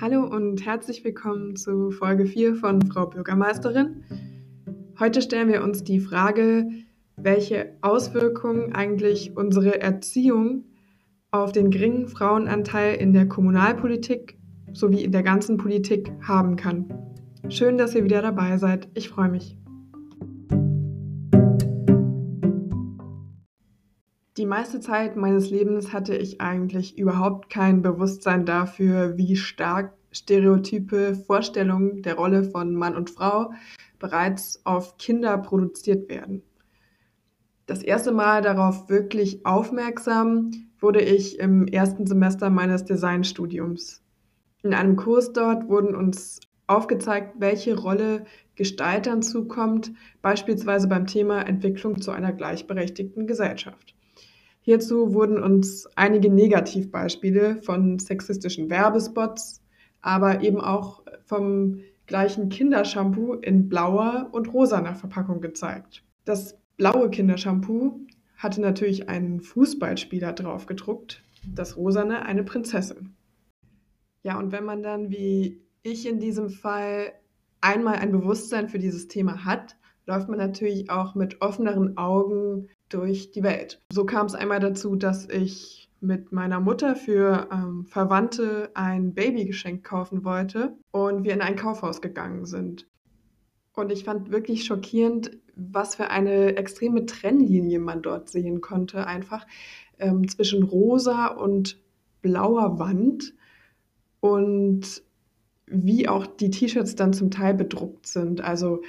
[0.00, 4.02] Hallo und herzlich willkommen zu Folge 4 von Frau Bürgermeisterin.
[4.98, 6.70] Heute stellen wir uns die Frage,
[7.16, 10.64] welche Auswirkungen eigentlich unsere Erziehung
[11.30, 14.38] auf den geringen Frauenanteil in der Kommunalpolitik
[14.72, 16.86] sowie in der ganzen Politik haben kann.
[17.50, 18.88] Schön, dass ihr wieder dabei seid.
[18.94, 19.58] Ich freue mich.
[24.40, 31.14] Die meiste Zeit meines Lebens hatte ich eigentlich überhaupt kein Bewusstsein dafür, wie stark stereotype
[31.14, 33.52] Vorstellungen der Rolle von Mann und Frau
[33.98, 36.42] bereits auf Kinder produziert werden.
[37.66, 44.02] Das erste Mal darauf wirklich aufmerksam wurde ich im ersten Semester meines Designstudiums.
[44.62, 52.00] In einem Kurs dort wurden uns aufgezeigt, welche Rolle Gestaltern zukommt, beispielsweise beim Thema Entwicklung
[52.00, 53.94] zu einer gleichberechtigten Gesellschaft.
[54.60, 59.62] Hierzu wurden uns einige Negativbeispiele von sexistischen Werbespots,
[60.02, 66.04] aber eben auch vom gleichen Kindershampoo in blauer und rosaner Verpackung gezeigt.
[66.24, 68.00] Das blaue Kindershampoo
[68.36, 71.22] hatte natürlich einen Fußballspieler drauf gedruckt,
[71.54, 73.14] das rosane eine Prinzessin.
[74.22, 77.12] Ja, und wenn man dann wie ich in diesem Fall
[77.60, 83.30] einmal ein Bewusstsein für dieses Thema hat, läuft man natürlich auch mit offeneren Augen durch
[83.30, 83.80] die Welt.
[83.90, 89.84] So kam es einmal dazu, dass ich mit meiner Mutter für ähm, Verwandte ein Babygeschenk
[89.84, 92.86] kaufen wollte und wir in ein Kaufhaus gegangen sind.
[93.74, 99.46] Und ich fand wirklich schockierend, was für eine extreme Trennlinie man dort sehen konnte, einfach
[99.98, 101.78] ähm, zwischen rosa und
[102.22, 103.34] blauer Wand
[104.20, 105.02] und
[105.66, 108.40] wie auch die T-Shirts dann zum Teil bedruckt sind.
[108.40, 108.82] Also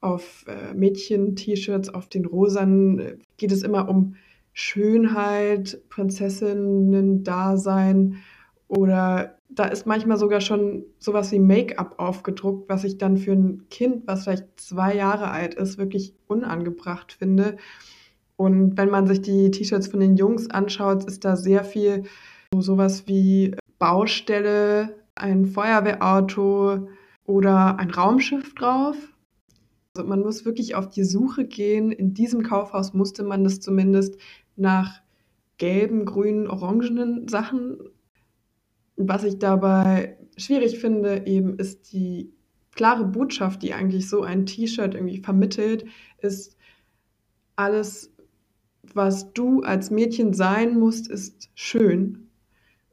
[0.00, 4.16] auf äh, Mädchen-T-Shirts, auf den rosanen äh, geht es immer um
[4.52, 8.16] Schönheit, Prinzessinnen-Dasein
[8.68, 13.66] oder da ist manchmal sogar schon sowas wie Make-up aufgedruckt, was ich dann für ein
[13.68, 17.56] Kind, was vielleicht zwei Jahre alt ist, wirklich unangebracht finde.
[18.36, 22.04] Und wenn man sich die T-Shirts von den Jungs anschaut, ist da sehr viel
[22.54, 26.88] so sowas wie Baustelle, ein Feuerwehrauto
[27.24, 28.96] oder ein Raumschiff drauf.
[29.94, 31.90] Also man muss wirklich auf die Suche gehen.
[31.90, 34.18] In diesem Kaufhaus musste man das zumindest
[34.56, 35.02] nach
[35.58, 37.78] gelben, grünen, orangenen Sachen.
[38.96, 42.32] Was ich dabei schwierig finde, eben ist die
[42.72, 45.86] klare Botschaft, die eigentlich so ein T-Shirt irgendwie vermittelt,
[46.18, 46.56] ist
[47.56, 48.12] alles,
[48.94, 52.28] was du als Mädchen sein musst, ist schön.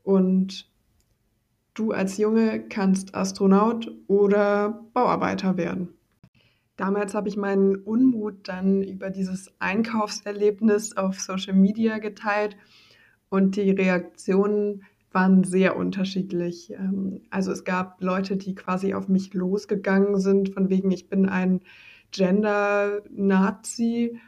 [0.04, 0.70] Und
[1.76, 5.97] du als Junge kannst Astronaut oder Bauarbeiter werden.
[6.78, 12.56] Damals habe ich meinen Unmut dann über dieses Einkaufserlebnis auf Social Media geteilt
[13.30, 16.72] und die Reaktionen waren sehr unterschiedlich.
[16.72, 21.28] Ähm, also es gab Leute, die quasi auf mich losgegangen sind, von wegen, ich bin
[21.28, 21.62] ein
[22.12, 24.20] Gender-Nazi.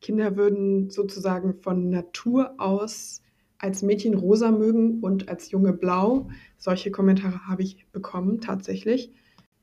[0.00, 3.22] Kinder würden sozusagen von Natur aus
[3.58, 6.28] als Mädchen rosa mögen und als Junge blau.
[6.58, 9.12] Solche Kommentare habe ich bekommen, tatsächlich.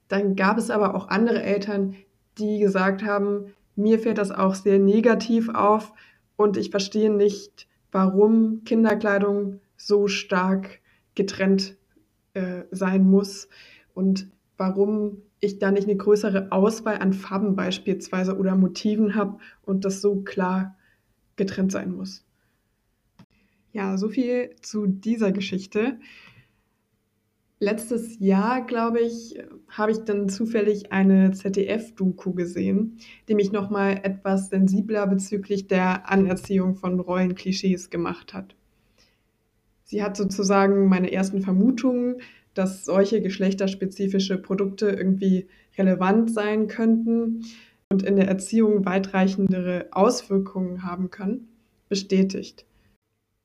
[0.07, 1.95] Dann gab es aber auch andere Eltern,
[2.39, 5.93] die gesagt haben, mir fällt das auch sehr negativ auf
[6.35, 10.79] und ich verstehe nicht, warum Kinderkleidung so stark
[11.15, 11.77] getrennt
[12.33, 13.49] äh, sein muss
[13.93, 19.85] und warum ich da nicht eine größere Auswahl an Farben beispielsweise oder Motiven habe und
[19.85, 20.75] das so klar
[21.35, 22.25] getrennt sein muss.
[23.71, 25.99] Ja, so viel zu dieser Geschichte.
[27.59, 29.39] Letztes Jahr, glaube ich,
[29.69, 32.97] habe ich dann zufällig eine ZDF-Doku gesehen,
[33.27, 38.55] die mich nochmal etwas sensibler bezüglich der Anerziehung von Rollenklischees gemacht hat.
[39.83, 42.21] Sie hat sozusagen meine ersten Vermutungen,
[42.53, 45.47] dass solche geschlechterspezifische Produkte irgendwie
[45.77, 47.45] relevant sein könnten
[47.89, 51.47] und in der Erziehung weitreichendere Auswirkungen haben können,
[51.89, 52.65] bestätigt.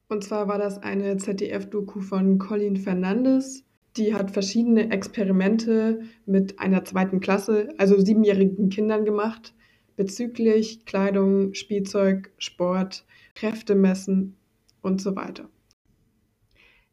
[0.09, 3.65] Und zwar war das eine ZDF-Doku von Colin Fernandes,
[3.96, 9.55] die hat verschiedene Experimente mit einer zweiten Klasse, also siebenjährigen Kindern gemacht,
[9.96, 13.05] bezüglich Kleidung, Spielzeug, Sport,
[13.35, 14.37] Kräftemessen
[14.82, 15.49] und so weiter.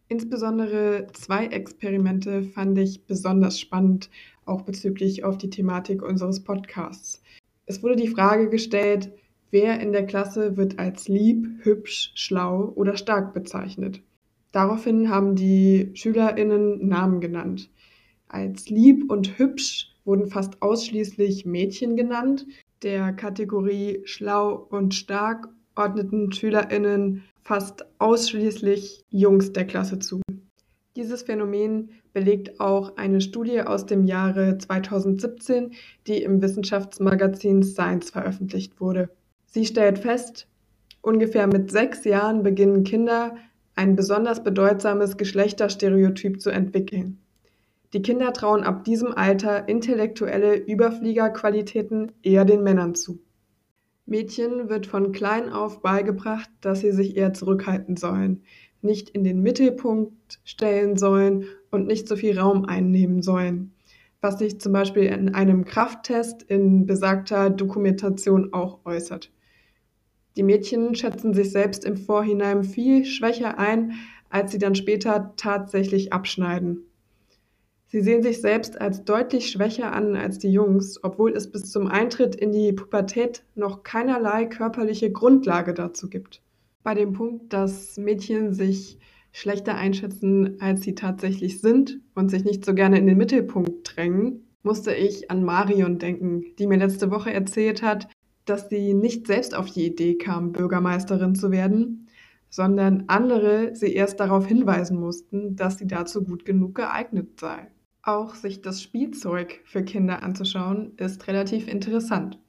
[0.07, 4.09] Insbesondere zwei Experimente fand ich besonders spannend,
[4.45, 7.21] auch bezüglich auf die Thematik unseres Podcasts.
[7.65, 9.11] Es wurde die Frage gestellt,
[9.51, 14.01] wer in der Klasse wird als lieb, hübsch, schlau oder stark bezeichnet.
[14.51, 17.69] Daraufhin haben die SchülerInnen Namen genannt.
[18.27, 22.45] Als lieb und hübsch wurden fast ausschließlich Mädchen genannt.
[22.83, 30.21] Der Kategorie schlau und stark ordneten SchülerInnen fast ausschließlich Jungs der Klasse zu.
[30.95, 35.71] Dieses Phänomen belegt auch eine Studie aus dem Jahre 2017,
[36.07, 39.09] die im Wissenschaftsmagazin Science veröffentlicht wurde.
[39.45, 40.47] Sie stellt fest,
[41.01, 43.35] ungefähr mit sechs Jahren beginnen Kinder
[43.75, 47.19] ein besonders bedeutsames Geschlechterstereotyp zu entwickeln.
[47.93, 53.19] Die Kinder trauen ab diesem Alter intellektuelle Überfliegerqualitäten eher den Männern zu.
[54.05, 58.43] Mädchen wird von klein auf beigebracht, dass sie sich eher zurückhalten sollen,
[58.81, 63.73] nicht in den Mittelpunkt stellen sollen und nicht so viel Raum einnehmen sollen,
[64.21, 69.31] was sich zum Beispiel in einem Krafttest in besagter Dokumentation auch äußert.
[70.37, 73.93] Die Mädchen schätzen sich selbst im Vorhinein viel schwächer ein,
[74.29, 76.85] als sie dann später tatsächlich abschneiden.
[77.87, 81.87] Sie sehen sich selbst als deutlich schwächer an als die Jungs, obwohl es bis zum
[81.87, 86.41] Eintritt in die Pubertät noch keinerlei körperliche Grundlage dazu gibt.
[86.83, 88.97] Bei dem Punkt, dass Mädchen sich
[89.33, 94.47] schlechter einschätzen, als sie tatsächlich sind und sich nicht so gerne in den Mittelpunkt drängen,
[94.63, 98.07] musste ich an Marion denken, die mir letzte Woche erzählt hat,
[98.45, 102.07] dass sie nicht selbst auf die Idee kam, Bürgermeisterin zu werden,
[102.49, 107.71] sondern andere sie erst darauf hinweisen mussten, dass sie dazu gut genug geeignet sei.
[108.03, 112.39] Auch sich das Spielzeug für Kinder anzuschauen, ist relativ interessant.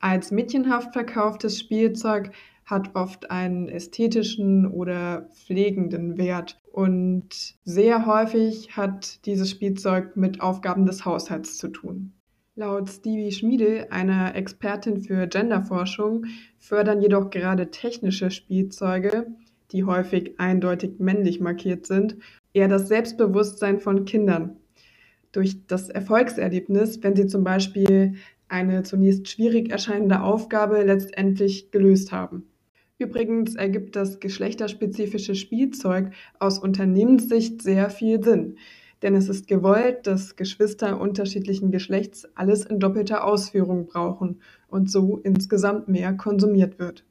[0.00, 2.30] Als mädchenhaft verkauftes Spielzeug
[2.64, 10.84] hat oft einen ästhetischen oder pflegenden Wert und sehr häufig hat dieses Spielzeug mit Aufgaben
[10.84, 12.15] des Haushalts zu tun.
[12.58, 16.24] Laut Stevie Schmiedel, einer Expertin für Genderforschung,
[16.56, 19.26] fördern jedoch gerade technische Spielzeuge,
[19.72, 22.16] die häufig eindeutig männlich markiert sind,
[22.54, 24.56] eher das Selbstbewusstsein von Kindern
[25.32, 28.14] durch das Erfolgserlebnis, wenn sie zum Beispiel
[28.48, 32.44] eine zunächst schwierig erscheinende Aufgabe letztendlich gelöst haben.
[32.96, 38.56] Übrigens ergibt das geschlechterspezifische Spielzeug aus Unternehmenssicht sehr viel Sinn,
[39.02, 45.18] denn es ist gewollt, dass Geschwister unterschiedlichen Geschlechts alles in doppelter Ausführung brauchen und so
[45.18, 47.04] insgesamt mehr konsumiert wird.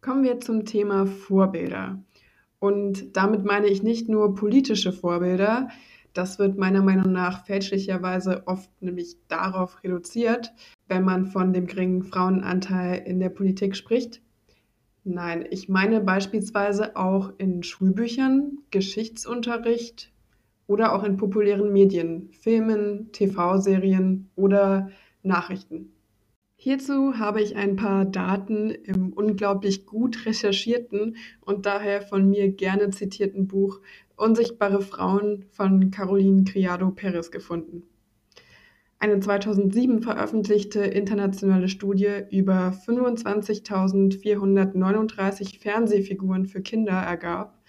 [0.00, 2.02] Kommen wir zum Thema Vorbilder.
[2.58, 5.68] Und damit meine ich nicht nur politische Vorbilder,
[6.12, 10.52] das wird meiner Meinung nach fälschlicherweise oft nämlich darauf reduziert,
[10.88, 14.20] wenn man von dem geringen Frauenanteil in der Politik spricht.
[15.04, 20.12] Nein, ich meine beispielsweise auch in Schulbüchern, Geschichtsunterricht
[20.70, 24.90] oder auch in populären Medien, Filmen, TV-Serien oder
[25.24, 25.90] Nachrichten.
[26.54, 32.90] Hierzu habe ich ein paar Daten im unglaublich gut recherchierten und daher von mir gerne
[32.90, 33.80] zitierten Buch
[34.14, 37.82] Unsichtbare Frauen von Caroline Criado Perez gefunden.
[39.00, 47.59] Eine 2007 veröffentlichte internationale Studie über 25.439 Fernsehfiguren für Kinder ergab,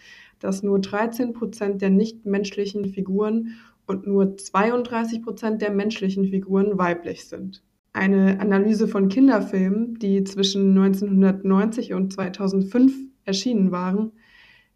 [0.42, 3.56] dass nur 13 Prozent der nichtmenschlichen Figuren
[3.88, 7.64] und nur 32 Prozent der menschlichen Figuren weiblich sind.
[7.94, 12.94] Eine Analyse von Kinderfilmen, die zwischen 1990 und 2005
[13.26, 14.14] erschienen waren,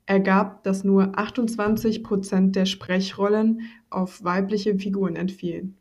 [0.05, 5.77] ergab, dass nur 28 Prozent der Sprechrollen auf weibliche Figuren entfielen.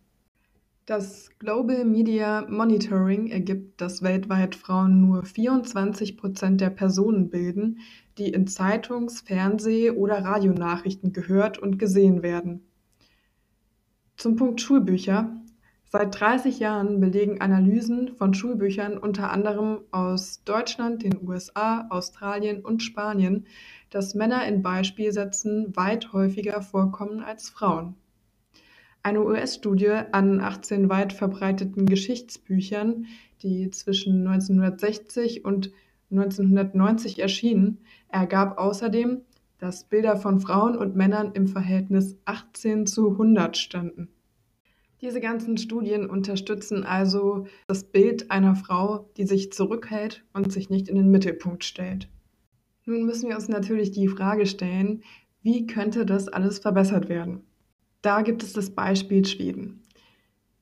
[0.87, 7.79] Das Global Media Monitoring ergibt, dass weltweit Frauen nur 24 Prozent der Personen bilden,
[8.19, 12.67] die in Zeitungs-, Fernseh- oder Radionachrichten gehört und gesehen werden.
[14.19, 15.35] Zum Punkt Schulbücher
[15.87, 22.83] Seit 30 Jahren belegen Analysen von Schulbüchern unter anderem aus Deutschland, den USA, Australien und
[22.83, 23.47] Spanien,
[23.91, 27.95] dass Männer in Beispielsätzen weit häufiger vorkommen als Frauen.
[29.05, 33.05] Eine US-Studie an 18 weit verbreiteten Geschichtsbüchern,
[33.43, 35.73] die zwischen 1960 und
[36.11, 39.21] 1990 erschienen, ergab außerdem,
[39.59, 44.09] dass Bilder von Frauen und Männern im Verhältnis 18 zu 100 standen.
[45.03, 50.89] Diese ganzen Studien unterstützen also das Bild einer Frau, die sich zurückhält und sich nicht
[50.89, 52.09] in den Mittelpunkt stellt.
[52.87, 55.03] Nun müssen wir uns natürlich die Frage stellen,
[55.43, 57.43] wie könnte das alles verbessert werden?
[58.05, 59.83] Da gibt es das Beispiel Schweden.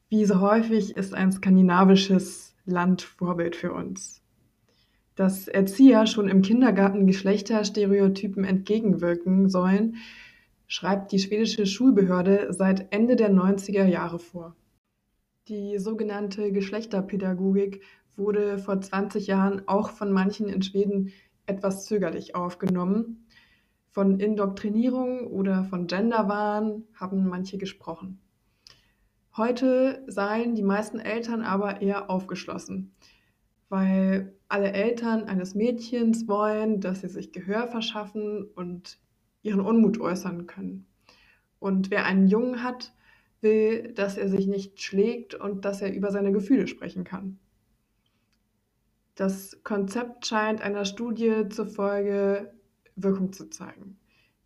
[0.09, 4.23] Wie so häufig ist ein skandinavisches Land Vorbild für uns.
[5.17, 9.97] Dass Erzieher schon im Kindergarten Geschlechterstereotypen entgegenwirken sollen,
[10.69, 14.55] schreibt die schwedische Schulbehörde seit Ende der 90er Jahre vor.
[15.49, 17.83] Die sogenannte Geschlechterpädagogik
[18.17, 21.13] wurde vor 20 Jahren auch von manchen in Schweden
[21.47, 23.27] etwas zögerlich aufgenommen.
[23.93, 28.19] Von Indoktrinierung oder von Genderwahn haben manche gesprochen.
[29.37, 32.95] Heute seien die meisten Eltern aber eher aufgeschlossen,
[33.69, 38.99] weil alle Eltern eines Mädchens wollen, dass sie sich Gehör verschaffen und
[39.43, 40.87] ihren Unmut äußern können.
[41.59, 42.95] Und wer einen Jungen hat,
[43.43, 47.39] will, dass er sich nicht schlägt und dass er über seine Gefühle sprechen kann.
[49.17, 52.55] Das Konzept scheint einer Studie zufolge
[52.97, 53.99] Wirkung zu zeigen.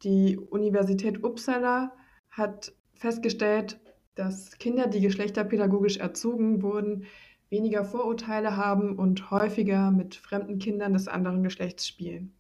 [0.02, 1.92] Die Universität Uppsala
[2.30, 3.80] hat festgestellt,
[4.14, 7.04] dass Kinder, die geschlechterpädagogisch erzogen wurden,
[7.50, 12.34] weniger Vorurteile haben und häufiger mit fremden Kindern des anderen Geschlechts spielen.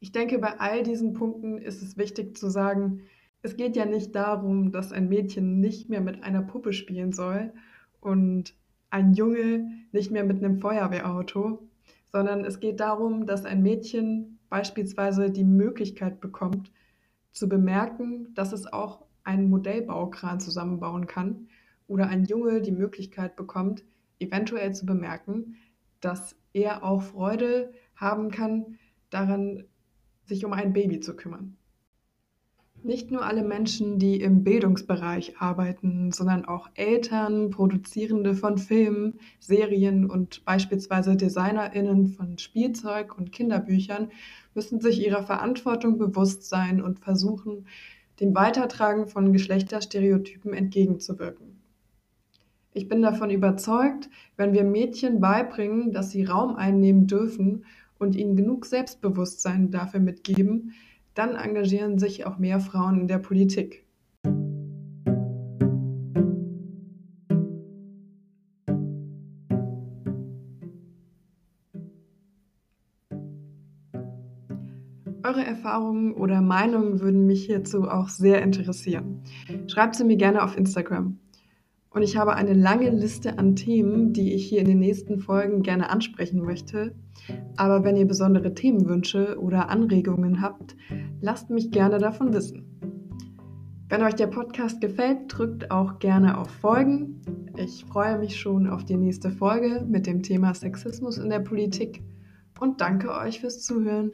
[0.00, 3.02] Ich denke, bei all diesen Punkten ist es wichtig zu sagen,
[3.42, 7.52] es geht ja nicht darum, dass ein Mädchen nicht mehr mit einer Puppe spielen soll
[8.00, 8.54] und
[8.90, 11.68] ein Junge nicht mehr mit einem Feuerwehrauto,
[12.10, 16.72] sondern es geht darum, dass ein Mädchen beispielsweise die Möglichkeit bekommt,
[17.32, 21.48] zu bemerken, dass es auch einen Modellbaukran zusammenbauen kann
[21.86, 23.84] oder ein Junge die Möglichkeit bekommt,
[24.18, 25.56] eventuell zu bemerken,
[26.00, 28.78] dass er auch Freude haben kann,
[29.10, 29.64] daran
[30.24, 31.57] sich um ein Baby zu kümmern.
[32.88, 40.08] Nicht nur alle Menschen, die im Bildungsbereich arbeiten, sondern auch Eltern, Produzierende von Filmen, Serien
[40.08, 44.10] und beispielsweise Designerinnen von Spielzeug und Kinderbüchern
[44.54, 47.66] müssen sich ihrer Verantwortung bewusst sein und versuchen,
[48.20, 51.60] dem Weitertragen von Geschlechterstereotypen entgegenzuwirken.
[52.72, 57.66] Ich bin davon überzeugt, wenn wir Mädchen beibringen, dass sie Raum einnehmen dürfen
[57.98, 60.72] und ihnen genug Selbstbewusstsein dafür mitgeben,
[61.18, 63.84] dann engagieren sich auch mehr Frauen in der Politik.
[75.24, 79.20] Eure Erfahrungen oder Meinungen würden mich hierzu auch sehr interessieren.
[79.66, 81.18] Schreibt sie mir gerne auf Instagram.
[81.90, 85.62] Und ich habe eine lange Liste an Themen, die ich hier in den nächsten Folgen
[85.62, 86.94] gerne ansprechen möchte.
[87.56, 90.76] Aber wenn ihr besondere Themenwünsche oder Anregungen habt,
[91.20, 92.64] lasst mich gerne davon wissen.
[93.88, 97.22] Wenn euch der Podcast gefällt, drückt auch gerne auf Folgen.
[97.56, 102.02] Ich freue mich schon auf die nächste Folge mit dem Thema Sexismus in der Politik
[102.60, 104.12] und danke euch fürs Zuhören.